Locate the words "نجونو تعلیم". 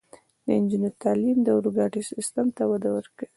0.61-1.37